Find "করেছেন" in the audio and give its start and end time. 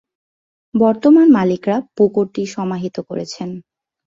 3.09-3.49